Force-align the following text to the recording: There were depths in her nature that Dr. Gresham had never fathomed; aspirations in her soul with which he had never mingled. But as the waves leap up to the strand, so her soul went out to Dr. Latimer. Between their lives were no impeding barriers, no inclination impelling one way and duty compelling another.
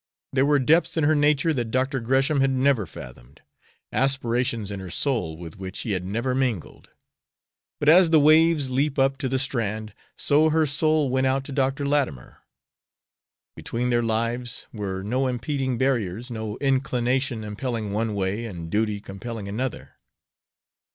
There 0.33 0.47
were 0.47 0.57
depths 0.57 0.97
in 0.97 1.03
her 1.03 1.13
nature 1.13 1.53
that 1.53 1.69
Dr. 1.69 1.99
Gresham 1.99 2.41
had 2.41 2.49
never 2.49 2.87
fathomed; 2.87 3.41
aspirations 3.93 4.71
in 4.71 4.79
her 4.79 4.89
soul 4.89 5.37
with 5.37 5.57
which 5.59 5.81
he 5.81 5.91
had 5.91 6.03
never 6.03 6.33
mingled. 6.33 6.89
But 7.79 7.87
as 7.87 8.09
the 8.09 8.19
waves 8.19 8.71
leap 8.71 8.97
up 8.97 9.19
to 9.19 9.29
the 9.29 9.37
strand, 9.37 9.93
so 10.17 10.49
her 10.49 10.65
soul 10.65 11.11
went 11.11 11.27
out 11.27 11.43
to 11.43 11.51
Dr. 11.51 11.85
Latimer. 11.85 12.39
Between 13.55 13.91
their 13.91 14.01
lives 14.01 14.65
were 14.73 15.03
no 15.03 15.27
impeding 15.27 15.77
barriers, 15.77 16.31
no 16.31 16.57
inclination 16.57 17.43
impelling 17.43 17.91
one 17.91 18.15
way 18.15 18.47
and 18.47 18.71
duty 18.71 19.01
compelling 19.01 19.47
another. 19.47 19.93